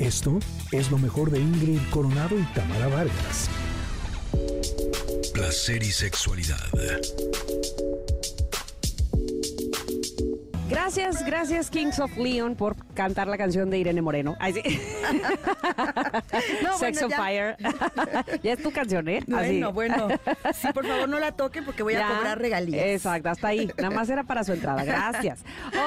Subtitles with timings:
[0.00, 0.38] Esto
[0.72, 3.50] es lo mejor de Ingrid Coronado y Tamara Vargas.
[5.34, 6.58] Placer y sexualidad.
[10.70, 14.36] Gracias, gracias Kings of Leon por cantar la canción de Irene Moreno.
[14.38, 14.62] Ay, sí.
[16.62, 17.16] No, Sex bueno, on ya.
[17.16, 17.56] Fire.
[18.42, 19.18] ya es tu canción, ¿eh?
[19.34, 19.60] Así.
[19.62, 20.08] Bueno, bueno.
[20.54, 22.08] Sí, por favor, no la toquen porque voy Ya.
[22.08, 22.84] a cobrar regalías.
[22.86, 23.70] Exacto, hasta ahí.
[23.78, 24.84] Nada más era para su entrada.
[24.84, 25.44] Gracias.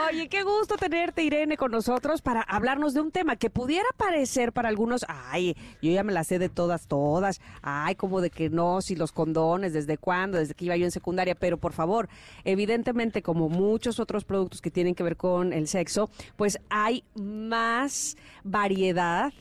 [0.09, 4.51] Oye, qué gusto tenerte, Irene, con nosotros para hablarnos de un tema que pudiera parecer
[4.51, 7.39] para algunos, ay, yo ya me la sé de todas, todas.
[7.61, 10.91] Ay, como de que no, si los condones, desde cuándo, desde que iba yo en
[10.91, 11.35] secundaria.
[11.35, 12.09] Pero por favor,
[12.43, 18.17] evidentemente, como muchos otros productos que tienen que ver con el sexo, pues hay más
[18.43, 19.31] variedad.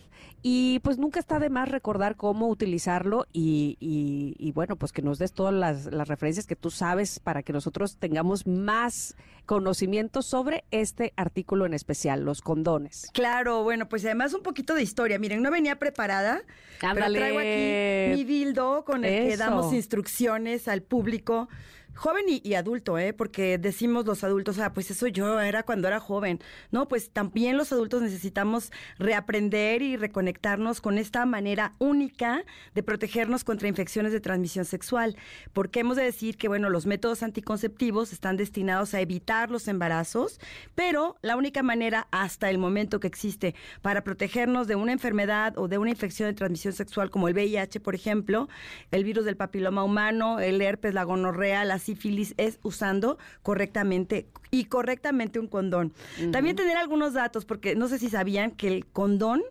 [0.44, 5.00] Y pues nunca está de más recordar cómo utilizarlo y, y- y, bueno, pues que
[5.00, 9.14] nos des todas las, las referencias que tú sabes para que nosotros tengamos más
[9.46, 13.08] conocimiento sobre este artículo en especial, los condones.
[13.12, 15.16] Claro, bueno, pues además un poquito de historia.
[15.20, 16.42] Miren, no venía preparada,
[16.80, 17.20] Ándale.
[17.20, 21.48] pero traigo aquí mi dildo con el que damos instrucciones al público.
[21.94, 23.12] Joven y, adulto, ¿eh?
[23.12, 26.40] Porque decimos los adultos, ah, pues eso yo era cuando era joven.
[26.70, 33.44] No, pues también los adultos necesitamos reaprender y reconectarnos con esta manera única de protegernos
[33.44, 35.16] contra infecciones de transmisión sexual.
[35.52, 40.40] Porque hemos de decir que, bueno, los métodos anticonceptivos están destinados a evitar los embarazos,
[40.74, 45.68] pero la única manera hasta el momento que existe para protegernos de una enfermedad o
[45.68, 48.48] de una infección de transmisión sexual como el VIH, por ejemplo,
[48.90, 54.64] el virus del papiloma humano, el herpes, la gonorrea, la sífilis, es usando correctamente y
[54.64, 55.92] correctamente un condón.
[56.30, 59.42] También tener algunos datos, porque no sé si sabían que el condón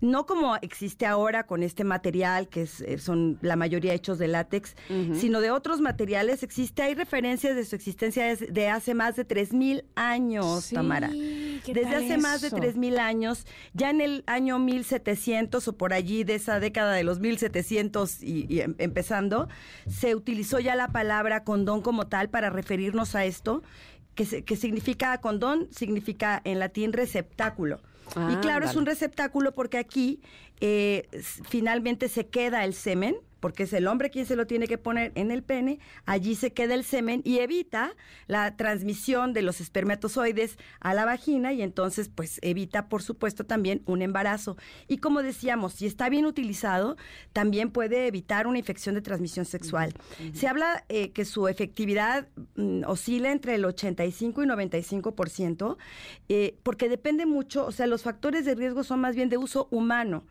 [0.00, 4.28] no como existe ahora con este material, que es, eh, son la mayoría hechos de
[4.28, 4.74] látex,
[5.14, 9.84] sino de otros materiales, existe, hay referencias de su existencia de hace más de 3.000
[9.94, 11.10] años, Sí, Tamara.
[11.64, 12.56] ¿Qué Desde tal hace más de eso?
[12.56, 17.20] 3.000 años, ya en el año 1700 o por allí de esa década de los
[17.20, 19.48] 1700 y, y em- empezando,
[19.88, 23.62] se utilizó ya la palabra condón como tal para referirnos a esto,
[24.14, 27.80] que, se- que significa condón, significa en latín receptáculo.
[28.32, 30.20] y claro, es un receptáculo porque aquí
[30.60, 31.08] eh,
[31.48, 35.12] finalmente se queda el semen, porque es el hombre quien se lo tiene que poner
[35.14, 37.94] en el pene, allí se queda el semen y evita
[38.26, 43.82] la transmisión de los espermatozoides a la vagina y entonces pues evita por supuesto también
[43.86, 44.56] un embarazo.
[44.86, 46.96] Y como decíamos, si está bien utilizado,
[47.32, 49.94] también puede evitar una infección de transmisión sexual.
[50.34, 55.76] Se habla eh, que su efectividad mm, oscila entre el 85 y 95%,
[56.28, 59.68] eh, porque depende mucho, o sea, los factores de riesgo son más bien de uso
[59.70, 60.24] humano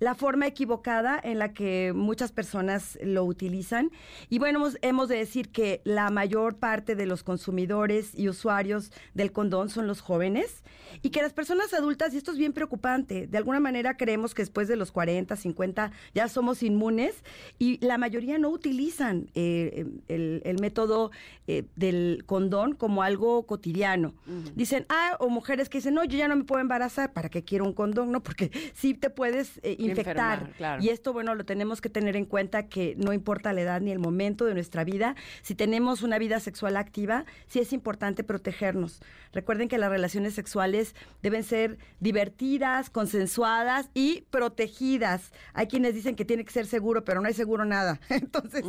[0.00, 3.90] la forma equivocada en la que muchas personas lo utilizan.
[4.28, 8.90] Y bueno, hemos, hemos de decir que la mayor parte de los consumidores y usuarios
[9.14, 10.64] del condón son los jóvenes
[11.02, 14.42] y que las personas adultas, y esto es bien preocupante, de alguna manera creemos que
[14.42, 17.22] después de los 40, 50 ya somos inmunes
[17.58, 21.10] y la mayoría no utilizan eh, el, el método
[21.46, 24.14] eh, del condón como algo cotidiano.
[24.54, 27.42] Dicen, ah, o mujeres que dicen, no, yo ya no me puedo embarazar, ¿para qué
[27.42, 28.12] quiero un condón?
[28.12, 30.34] No, porque sí te puedes eh, infectar.
[30.34, 30.82] Enfermar, claro.
[30.82, 33.90] Y esto, bueno, lo tenemos que tener en cuenta que no importa la edad ni
[33.90, 39.00] el momento de nuestra vida, si tenemos una vida sexual activa, sí es importante protegernos.
[39.32, 45.32] Recuerden que las relaciones sexuales deben ser divertidas, consensuadas y protegidas.
[45.52, 48.00] Hay quienes dicen que tiene que ser seguro, pero no hay seguro nada.
[48.08, 48.64] Entonces,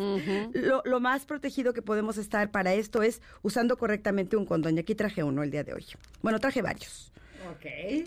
[0.54, 4.78] lo, lo más protegido que podemos estar para esto es usando correctamente un condón.
[4.78, 5.86] Y aquí traje uno el día de hoy.
[6.22, 7.12] Bueno, traje varios.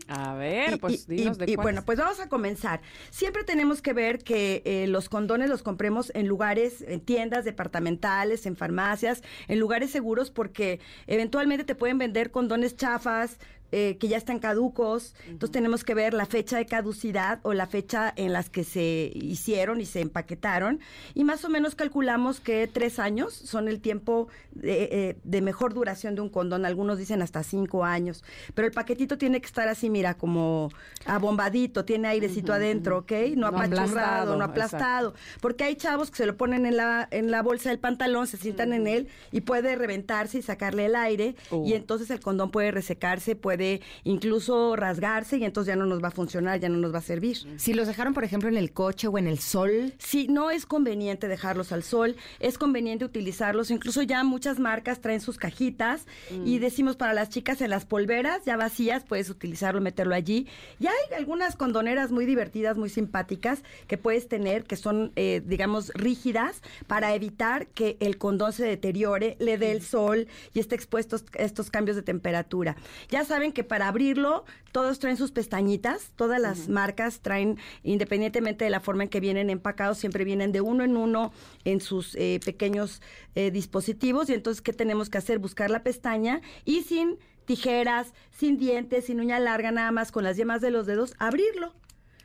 [0.09, 1.65] A ver, Y- pues y, dinos y- de y cuáles.
[1.65, 2.81] bueno, pues vamos a comenzar.
[3.11, 8.47] Siempre tenemos que ver que eh, los condones los compremos en lugares, en tiendas departamentales,
[8.47, 13.39] en farmacias, en lugares seguros, porque eventualmente te pueden vender condones chafas.
[13.77, 17.67] Eh, que ya están caducos, entonces tenemos que ver la fecha de caducidad o la
[17.67, 20.79] fecha en las que se hicieron y se empaquetaron.
[21.13, 25.75] Y más o menos calculamos que tres años son el tiempo de, eh, de mejor
[25.75, 28.23] duración de un condón, algunos dicen hasta cinco años,
[28.55, 30.71] pero el paquetito tiene que estar así, mira, como
[31.05, 33.11] abombadito, tiene airecito adentro, ¿ok?
[33.35, 37.33] No, No apachurrado, no aplastado, porque hay chavos que se lo ponen en la, en
[37.33, 41.35] la bolsa del pantalón, se sientan en él y puede reventarse y sacarle el aire.
[41.51, 41.67] Uh.
[41.67, 43.64] y entonces el condón puede resecarse, puede
[44.05, 47.03] incluso rasgarse y entonces ya no nos va a funcionar, ya no nos va a
[47.03, 47.39] servir.
[47.57, 50.67] Si los dejaron, por ejemplo, en el coche o en el sol, Sí, no es
[50.67, 53.71] conveniente dejarlos al sol, es conveniente utilizarlos.
[53.71, 56.07] Incluso ya muchas marcas traen sus cajitas
[56.45, 60.47] y decimos para las chicas en las polveras ya vacías, puedes utilizarlo, meterlo allí.
[60.79, 65.91] Y hay algunas condoneras muy divertidas, muy simpáticas que puedes tener, que son, eh, digamos,
[65.95, 71.17] rígidas para evitar que el condón se deteriore, le dé el sol y esté expuesto
[71.17, 72.77] a estos cambios de temperatura.
[73.09, 78.71] Ya saben que para abrirlo todos traen sus pestañitas, todas las marcas traen, independientemente de
[78.71, 81.33] la forma en que vienen empacados, siempre vienen de uno en uno
[81.65, 83.01] en sus eh, pequeños
[83.35, 84.29] eh, dispositivos.
[84.29, 85.39] Y entonces, ¿qué tenemos que hacer?
[85.39, 90.37] Buscar la pestaña y sin tijeras, sin dientes, sin uña larga, nada más con las
[90.37, 91.73] yemas de los dedos, abrirlo.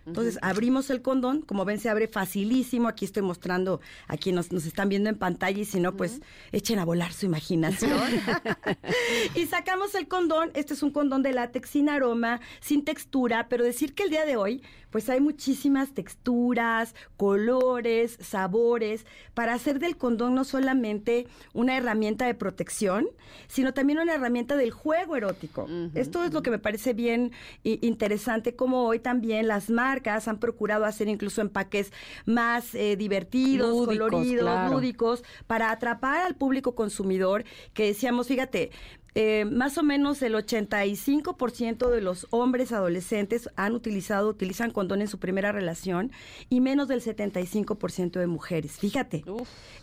[0.09, 4.65] Entonces abrimos el condón, como ven se abre facilísimo, aquí estoy mostrando a quienes nos,
[4.65, 6.21] están viendo en pantalla y si no, pues
[6.51, 7.91] echen a volar su imaginación.
[9.35, 13.63] y sacamos el condón, este es un condón de látex sin aroma, sin textura, pero
[13.63, 19.97] decir que el día de hoy pues hay muchísimas texturas, colores, sabores, para hacer del
[19.97, 23.07] condón no solamente una herramienta de protección,
[23.47, 25.68] sino también una herramienta del juego erótico.
[25.94, 27.31] Esto es lo que me parece bien
[27.63, 31.92] interesante, como hoy también las marcas han procurado hacer incluso empaques
[32.25, 37.44] más eh, divertidos, coloridos, lúdicos, para atrapar al público consumidor,
[37.74, 38.71] que decíamos, fíjate,
[39.15, 45.07] eh, más o menos el 85% de los hombres adolescentes han utilizado, utilizan condón en
[45.07, 46.11] su primera relación
[46.50, 48.77] y menos del 75% de mujeres.
[48.77, 49.23] Fíjate,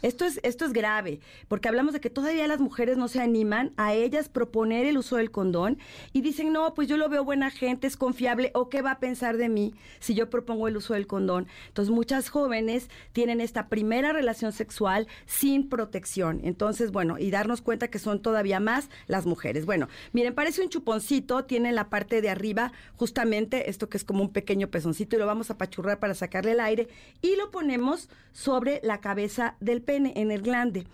[0.02, 3.72] esto es, esto es grave, porque hablamos de que todavía las mujeres no se animan
[3.76, 5.78] a ellas proponer el uso del condón
[6.12, 9.00] y dicen, no, pues yo lo veo buena gente, es confiable, o qué va a
[9.00, 11.46] pensar de mí si yo propongo el uso del condón.
[11.68, 16.40] Entonces muchas jóvenes tienen esta primera relación sexual sin protección.
[16.44, 19.64] Entonces, bueno, y darnos cuenta que son todavía más las mujeres.
[19.64, 24.04] Bueno, miren, parece un chuponcito, tiene en la parte de arriba justamente esto que es
[24.04, 26.88] como un pequeño pezoncito y lo vamos a pachurrar para sacarle el aire
[27.22, 30.86] y lo ponemos sobre la cabeza del pene, en el glande.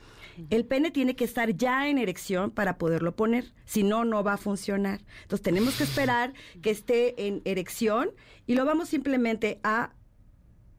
[0.51, 4.35] El pene tiene que estar ya en erección para poderlo poner, si no, no va
[4.35, 5.01] a funcionar.
[5.23, 6.33] Entonces tenemos que esperar
[6.63, 8.11] que esté en erección
[8.47, 9.93] y lo vamos simplemente a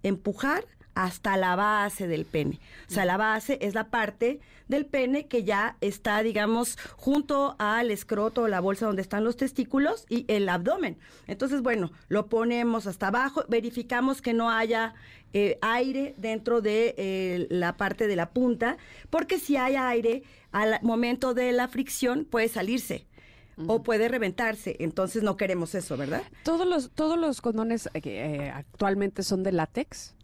[0.01, 2.59] empujar hasta la base del pene.
[2.89, 7.91] O sea, la base es la parte del pene que ya está, digamos, junto al
[7.91, 10.97] escroto o la bolsa donde están los testículos y el abdomen.
[11.27, 14.93] Entonces, bueno, lo ponemos hasta abajo, verificamos que no haya
[15.33, 18.77] eh, aire dentro de eh, la parte de la punta,
[19.09, 23.07] porque si hay aire, al momento de la fricción puede salirse
[23.67, 24.75] o puede reventarse.
[24.79, 26.23] Entonces no queremos eso, ¿verdad?
[26.43, 30.15] Todos los, todos los condones eh, actualmente son de látex.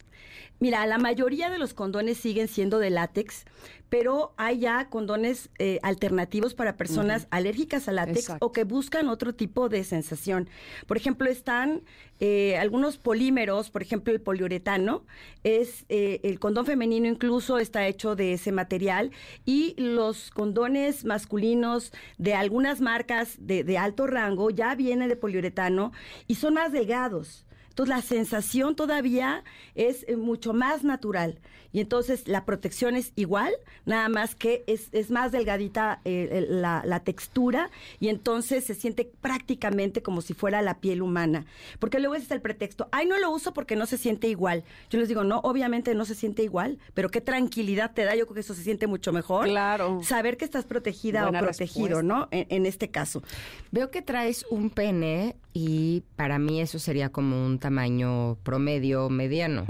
[0.62, 3.46] Mira, la mayoría de los condones siguen siendo de látex,
[3.88, 9.34] pero hay ya condones eh, alternativos para personas alérgicas al látex o que buscan otro
[9.34, 10.50] tipo de sensación.
[10.86, 11.84] Por ejemplo, están
[12.20, 15.06] eh, algunos polímeros, por ejemplo, el poliuretano,
[15.46, 19.12] es eh, el condón femenino incluso está hecho de ese material
[19.46, 25.94] y los condones masculinos de algunas marcas de, de alto rango ya vienen de poliuretano
[26.28, 27.46] y son más delgados.
[27.80, 31.40] Entonces la sensación todavía es eh, mucho más natural.
[31.72, 33.54] Y entonces la protección es igual,
[33.86, 39.10] nada más que es, es más delgadita eh, la, la, textura y entonces se siente
[39.22, 41.46] prácticamente como si fuera la piel humana.
[41.78, 44.64] Porque luego ese es el pretexto, ay, no lo uso porque no se siente igual.
[44.90, 48.26] Yo les digo, no, obviamente no se siente igual, pero qué tranquilidad te da, yo
[48.26, 49.48] creo que eso se siente mucho mejor.
[49.48, 50.02] Claro.
[50.04, 52.28] Saber que estás protegida o protegido, ¿no?
[52.32, 53.22] En, en este caso.
[53.72, 59.68] Veo que traes un pene y para mí eso sería como un tamaño promedio mediano.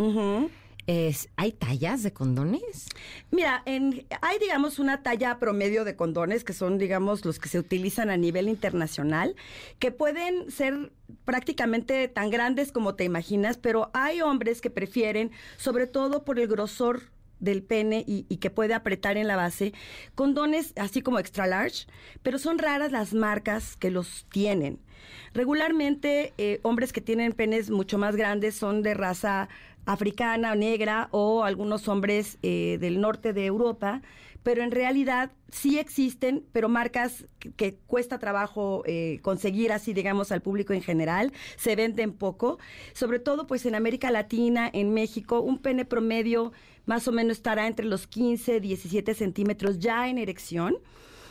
[0.87, 2.87] Es, ¿Hay tallas de condones?
[3.29, 7.59] Mira, en, hay, digamos, una talla promedio de condones, que son, digamos, los que se
[7.59, 9.35] utilizan a nivel internacional,
[9.79, 10.93] que pueden ser
[11.25, 16.47] prácticamente tan grandes como te imaginas, pero hay hombres que prefieren, sobre todo por el
[16.47, 17.01] grosor
[17.39, 19.73] del pene y, que puede apretar en la base,
[20.15, 21.87] condones así como extra large,
[22.23, 24.79] pero son raras las marcas que los tienen.
[25.33, 29.49] Regularmente, eh, hombres que tienen penes mucho más grandes son de raza
[29.85, 34.01] africana negra o algunos hombres eh, del norte de Europa,
[34.43, 37.25] pero en realidad sí existen, pero marcas
[37.57, 42.59] que, cuesta trabajo eh, conseguir así, digamos, al público en general, se venden poco,
[42.93, 46.51] sobre todo pues en América Latina, en México, un pene promedio
[46.89, 50.79] más o menos estará entre los 15, 17 centímetros ya en erección.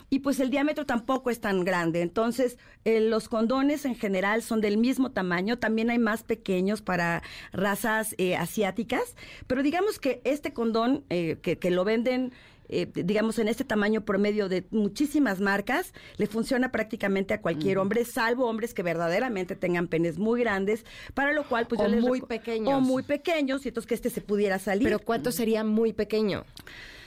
[0.09, 2.01] Y pues el diámetro tampoco es tan grande.
[2.01, 7.25] Entonces, eh, los condones en general son del mismo tamaño, también hay más pequeños para
[7.53, 9.17] razas eh, asiáticas,
[9.49, 12.33] pero digamos que este condón eh, que, que, lo venden...
[12.69, 18.47] digamos, en este tamaño promedio de muchísimas marcas, le funciona prácticamente a cualquier hombre, salvo
[18.47, 20.85] hombres que verdaderamente tengan penes muy grandes,
[21.15, 22.75] para lo cual, pues o yo les muy pequeños.
[22.75, 24.85] O muy pequeños, y entonces que este se pudiera salir.
[24.85, 26.45] Pero ¿cuánto sería muy pequeño?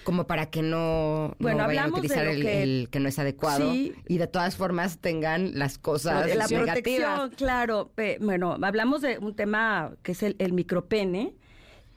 [0.03, 3.09] como para que no, bueno, no vayan a utilizar de el, que, el, que, no
[3.09, 6.73] es adecuado sí, y de todas formas tengan las cosas la negativas.
[6.73, 7.91] protección, claro.
[7.93, 11.33] Pe, bueno, hablamos de un tema que es el, el, micropene,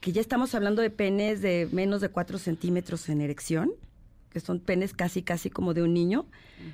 [0.05, 3.73] que ya estamos hablando de penes de menos de 4 centímetros en erección.
[4.31, 6.27] que son penes casi, casi como de un niño.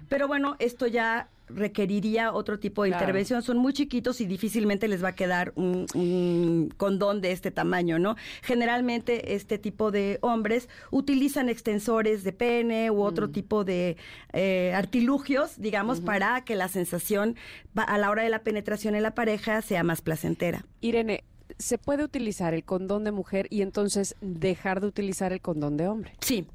[0.09, 3.05] Pero bueno, esto ya requeriría otro tipo de Claro.
[3.05, 3.43] intervención.
[3.43, 7.99] Son muy chiquitos y difícilmente les va a quedar un, un condón de este tamaño,
[7.99, 8.17] ¿no?
[8.43, 13.99] Generalmente este tipo de hombres utilizan extensores de pene u otro tipo de
[14.33, 17.37] eh, artilugios, digamos, para que la sensación
[17.75, 20.65] a la hora de la penetración en la pareja sea más placentera.
[20.81, 21.25] Irene,
[21.61, 25.88] ¿se puede utilizar el condón de mujer y entonces dejar de utilizar el condón de
[25.88, 26.14] hombre?
[26.21, 26.47] Sí.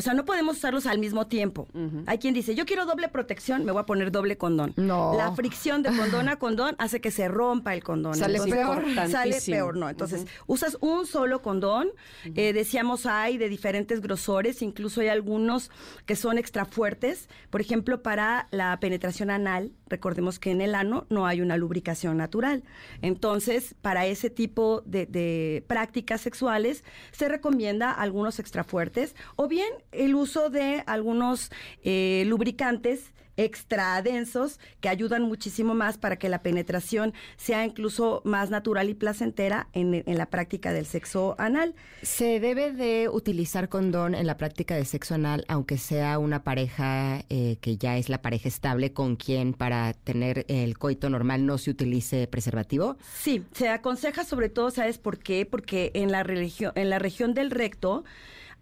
[0.00, 1.68] O sea, no podemos usarlos al mismo tiempo.
[2.06, 4.72] Hay quien dice, yo quiero doble protección, me voy a poner doble condón.
[4.78, 5.12] No.
[5.14, 8.14] La fricción de condón a condón hace que se rompa el condón.
[8.14, 8.82] Sale peor.
[9.10, 9.90] Sale peor, ¿no?
[9.90, 11.90] Entonces, usas un solo condón.
[12.34, 15.70] Eh, decíamos, hay de diferentes grosores, incluso hay algunos
[16.06, 17.28] que son extra fuertes.
[17.50, 22.16] Por ejemplo, para la penetración anal, recordemos que en el ano no hay una lubricación
[22.16, 22.64] natural.
[23.02, 29.68] Entonces, para ese tipo de, de prácticas sexuales, se recomienda algunos extra fuertes o bien
[29.92, 31.50] el uso de algunos
[31.82, 38.50] eh, lubricantes extra densos que ayudan muchísimo más para que la penetración sea incluso más
[38.50, 41.74] natural y placentera en, en la práctica del sexo anal.
[42.02, 47.24] ¿Se debe de utilizar condón en la práctica de sexo anal, aunque sea una pareja
[47.30, 51.56] eh, que ya es la pareja estable con quien para tener el coito normal no
[51.56, 52.98] se utilice preservativo?
[53.14, 55.46] Sí, se aconseja sobre todo, ¿sabes por qué?
[55.46, 58.04] Porque en la, religio- en la región del recto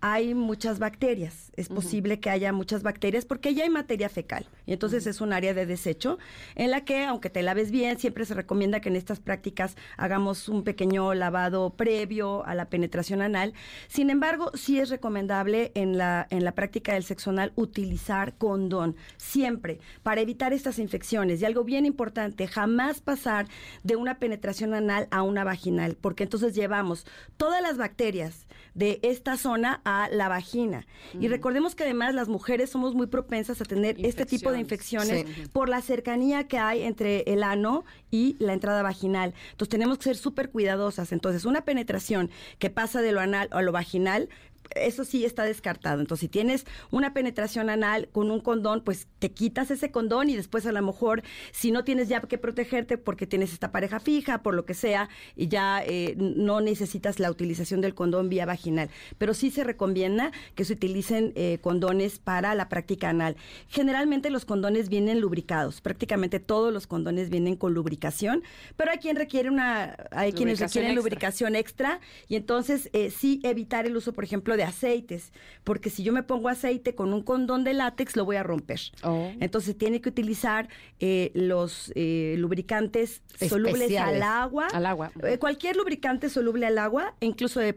[0.00, 1.52] hay muchas bacterias.
[1.56, 4.46] Es posible que haya muchas bacterias porque ya hay materia fecal.
[4.64, 6.18] Y entonces es un área de desecho
[6.54, 10.48] en la que, aunque te laves bien, siempre se recomienda que en estas prácticas hagamos
[10.48, 13.54] un pequeño lavado previo a la penetración anal.
[13.88, 18.94] Sin embargo, sí es recomendable en la, en la práctica del sexo anal utilizar condón,
[19.16, 21.40] siempre, para evitar estas infecciones.
[21.40, 23.48] Y algo bien importante, jamás pasar
[23.82, 29.36] de una penetración anal a una vaginal, porque entonces llevamos todas las bacterias de esta
[29.36, 30.86] zona a la vagina.
[31.18, 35.24] Y recordemos que además las mujeres somos muy propensas a tener este tipo de infecciones
[35.50, 39.32] por la cercanía que hay entre el ano y la entrada vaginal.
[39.52, 41.10] Entonces tenemos que ser súper cuidadosas.
[41.12, 44.28] Entonces una penetración que pasa de lo anal a lo vaginal,
[44.74, 46.00] eso sí está descartado.
[46.00, 50.36] Entonces, si tienes una penetración anal con un condón, pues te quitas ese condón y
[50.36, 51.22] después a lo mejor,
[51.52, 55.08] si no tienes ya que protegerte porque tienes esta pareja fija, por lo que sea,
[55.36, 58.90] y ya eh, no necesitas la utilización del condón vía vaginal.
[59.18, 63.36] Pero sí se recomienda que se utilicen eh, condones para la práctica anal.
[63.68, 65.80] Generalmente los condones vienen lubricados.
[65.80, 68.42] Prácticamente todos los condones vienen con lubricación,
[68.76, 71.02] pero hay quien requiere una, hay quienes requieren extra.
[71.02, 75.32] lubricación extra y entonces eh, sí evitar el uso, por ejemplo, de aceites,
[75.64, 78.80] porque si yo me pongo aceite con un condón de látex lo voy a romper.
[79.02, 79.30] Oh.
[79.40, 80.68] Entonces tiene que utilizar
[81.00, 84.66] eh, los eh, lubricantes solubles al agua.
[84.72, 85.10] Al agua.
[85.22, 87.72] Eh, cualquier lubricante soluble al agua, incluso de,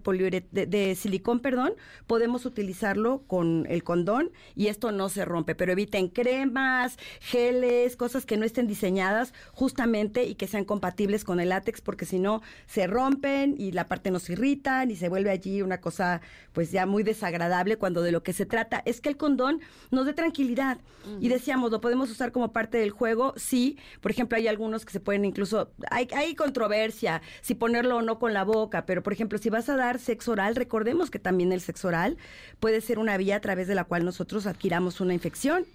[0.51, 1.73] de, de silicón, perdón,
[2.07, 5.55] podemos utilizarlo con el condón y esto no se rompe.
[5.55, 11.39] Pero eviten cremas, geles, cosas que no estén diseñadas justamente y que sean compatibles con
[11.39, 15.29] el látex, porque si no se rompen y la parte nos irritan y se vuelve
[15.29, 16.21] allí una cosa
[16.53, 20.05] pues ya muy desagradable cuando de lo que se trata es que el condón nos
[20.05, 20.79] dé tranquilidad.
[21.19, 23.33] Y decíamos, ¿lo podemos usar como parte del juego?
[23.35, 23.77] Sí.
[24.01, 28.19] Por ejemplo, hay algunos que se pueden incluso, hay, hay controversia si ponerlo o no
[28.19, 31.51] con la boca, pero por ejemplo, si vas a dar sexo oral, recordemos que también
[31.51, 32.17] el sexo oral
[32.59, 35.65] puede ser una vía a través de la cual nosotros adquiramos una infección.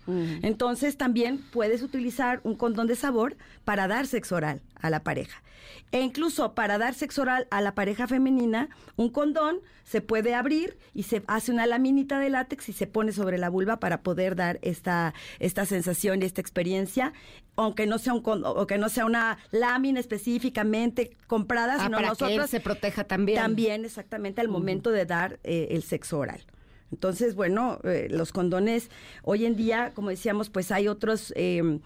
[0.43, 5.43] Entonces también puedes utilizar un condón de sabor para dar sexo oral a la pareja.
[5.93, 10.77] E incluso para dar sexo oral a la pareja femenina, un condón se puede abrir
[10.95, 14.37] y se hace una laminita de látex y se pone sobre la vulva para poder
[14.37, 17.13] dar esta, esta sensación y esta experiencia,
[17.57, 21.97] aunque no sea un con- o que no sea una lámina específicamente comprada, Ah, sino
[21.99, 23.39] para que él nosotros se proteja también.
[23.39, 26.45] también exactamente al momento de dar eh, el sexo oral.
[26.93, 28.91] Entonces, bueno, eh, los condones,
[29.25, 31.81] hoy en día, como decíamos, pues hay otros eh,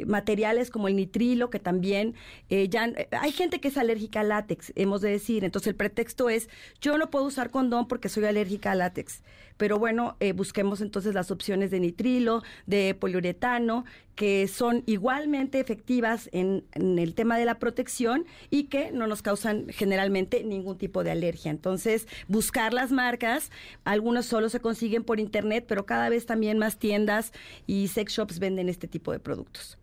[0.00, 2.14] eh, materiales como el nitrilo, que también
[2.50, 2.86] eh, ya...
[2.86, 5.44] eh, hay gente que es alérgica al látex, hemos de decir.
[5.44, 6.48] Entonces, el pretexto es,
[6.80, 9.22] yo no puedo usar condón porque soy alérgica al látex.
[9.56, 13.84] Pero bueno, busquemos entonces las opciones de nitrilo, de poliuretano,
[14.16, 19.22] que son igualmente efectivas en, en el tema de la protección y que no nos
[19.22, 21.52] causan generalmente ningún tipo de alergia.
[21.52, 23.52] Entonces, buscar las marcas,
[23.84, 27.32] algunos solo se consiguen por internet, pero cada vez también más tiendas
[27.66, 29.78] y sex shops venden este tipo de productos.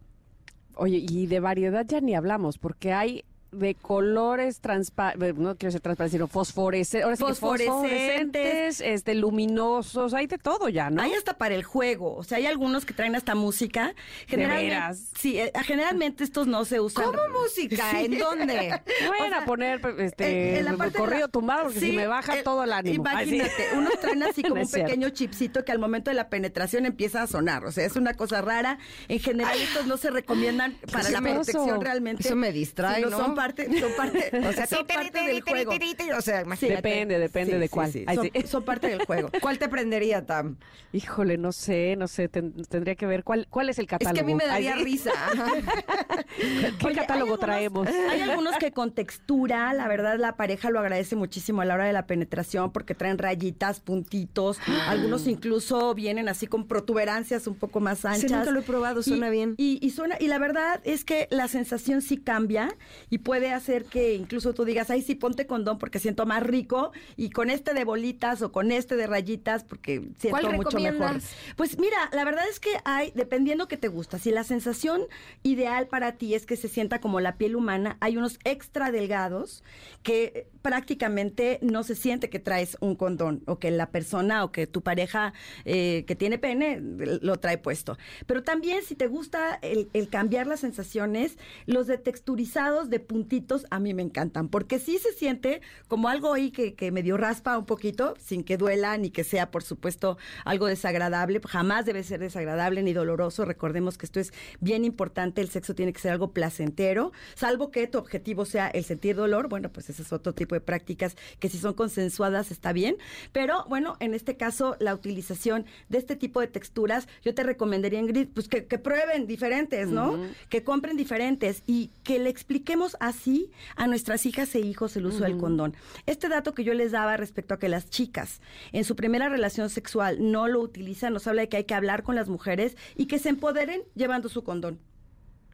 [0.76, 5.82] Oye, y de variedad ya ni hablamos, porque hay de colores transparentes, no quiero decir
[5.82, 7.92] transparentes, sino fosforescentes, ahora sí Fosforescentes.
[7.92, 11.02] fosforescentes, este, luminosos, hay de todo ya, ¿no?
[11.02, 13.94] Hay hasta para el juego, o sea, hay algunos que traen hasta música.
[14.28, 15.04] Generalmente, veras?
[15.20, 17.06] Sí, eh, generalmente estos no se usan.
[17.06, 18.02] ¿Cómo música?
[18.02, 18.80] ¿En dónde?
[19.20, 21.92] Bueno, a poner este en- en la parte de corrido la- tumbado porque si Sí,
[21.92, 22.96] me baja eh, todo el ánimo.
[22.96, 24.86] Imagínate, unos traen así como No un cierto.
[24.88, 27.66] pequeño chipsito que al momento de la penetración empieza a sonar.
[27.66, 28.78] O sea, es una cosa rara.
[29.08, 32.24] En general, estos no se recomiendan para la protección realmente.
[32.24, 33.18] Eso me distrae, ¿no?
[33.42, 35.72] Son parte, son parte, o sea, son parte del juego.
[36.18, 36.76] O sea, imagínate.
[36.88, 37.92] Depende, depende Sí, de cuál.
[37.92, 38.42] sí, Ay, Son, sí.
[38.48, 39.30] son parte del juego.
[39.42, 40.58] ¿Cuál te prendería, Tam?
[40.94, 44.14] Híjole, no sé, no sé, ten- tendría que ver cuál cuál es el Es catálogo.
[44.14, 45.12] que a mí me daría risa.
[46.38, 47.88] ¿Qué Oye, catálogo hay algunos- traemos?
[47.88, 51.86] Hay algunos que con textura, la verdad, la pareja lo agradece muchísimo a la hora
[51.86, 54.60] de la penetración porque traen rayitas, puntitos.
[54.88, 58.32] Algunos incluso vienen así con protuberancias un poco más anchas.
[58.32, 59.56] Nunca lo he probado, suena Y- bien.
[59.58, 62.70] Y, y suena, y la verdad es que la sensación sí cambia
[63.10, 66.92] y puede hacer que incluso tú digas, ay, sí, ponte condón porque siento más rico
[67.16, 71.22] y con este de bolitas o con este de rayitas porque siento ¿Cuál mucho mejor.
[71.56, 75.04] Pues mira, la verdad es que hay, dependiendo que te gusta, si la sensación
[75.44, 79.64] ideal para ti es que se sienta como la piel humana, hay unos extra delgados
[80.04, 84.68] que prácticamente no se siente que traes un condón o que la persona o que
[84.68, 85.32] tu pareja
[85.64, 87.98] eh, que tiene pene lo trae puesto.
[88.26, 93.21] Pero también si te gusta el, el cambiar las sensaciones, los de texturizados de puntitos
[93.70, 97.58] a mí me encantan, porque sí se siente como algo ahí que, que medio raspa
[97.58, 101.42] un poquito, sin que duela ni que sea, por supuesto, algo desagradable.
[101.46, 103.46] Jamás debe ser desagradable ni doloroso.
[103.46, 107.88] Recordemos que esto es bien importante, el sexo tiene que ser algo placentero, salvo que
[107.88, 109.50] tu objetivo sea el sentir dolor.
[109.50, 112.98] Bueno, pues ese es otro tipo de prácticas que si son consensuadas está bien.
[113.32, 118.00] Pero bueno, en este caso, la utilización de este tipo de texturas, yo te recomendaría,
[118.00, 120.20] Ingrid, pues que, que prueben diferentes, ¿no?
[120.50, 125.24] Que compren diferentes y que le expliquemos así a nuestras hijas e hijos el uso
[125.24, 125.76] del condón.
[126.06, 128.42] Este dato que yo les daba respecto a que las chicas
[128.72, 132.04] en su primera relación sexual no lo utilizan, nos habla de que hay que hablar
[132.04, 134.80] con las mujeres y que se empoderen llevando su condón.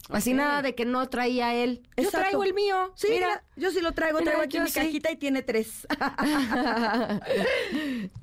[0.09, 1.83] Así nada de que no traía él.
[1.97, 2.93] Yo traigo el mío.
[2.95, 3.43] Sí, mira, mira.
[3.57, 4.79] yo sí lo traigo, Mira, traigo aquí mi sí.
[4.79, 5.85] cajita y tiene tres.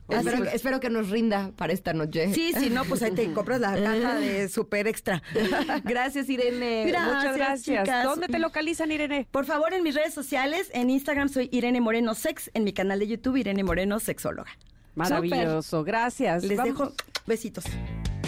[0.09, 2.33] espero, que, espero que nos rinda para esta noche.
[2.35, 5.23] sí, sí, no, pues ahí te compras la caja de super extra.
[5.85, 6.85] Gracias, Irene.
[6.87, 8.05] Muchas Gracias, chicas.
[8.05, 9.27] ¿Dónde te localizan, Irene?
[9.31, 12.99] Por favor, en mis redes sociales, en Instagram soy Irene Moreno Sex, en mi canal
[12.99, 14.51] de YouTube Irene Moreno Sexóloga.
[14.95, 16.45] Maravilloso, gracias.
[16.45, 16.93] Les Vamos- dejo
[17.27, 17.65] besitos.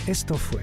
[0.06, 0.62] Esto fue